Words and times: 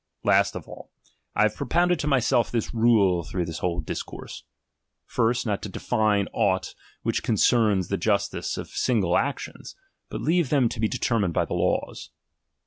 Last 0.23 0.55
of 0.55 0.67
all, 0.67 0.89
I 1.35 1.43
have 1.43 1.55
propounded 1.55 1.99
to 1.99 2.07
myself 2.07 2.49
this 2.49 2.73
rule 2.73 3.21
through 3.21 3.45
this 3.45 3.59
whole 3.59 3.81
discourse. 3.81 4.45
First, 5.05 5.45
not 5.45 5.61
to 5.61 5.69
define 5.69 6.25
aught 6.33 6.73
which 7.03 7.21
concerns 7.21 7.89
the 7.89 7.97
justice 7.97 8.57
of 8.57 8.69
single 8.69 9.15
actions, 9.15 9.75
but 10.09 10.19
leave 10.19 10.49
them 10.49 10.69
to 10.69 10.79
be 10.79 10.87
determined 10.87 11.35
by 11.35 11.45
the 11.45 11.53
laws. 11.53 12.09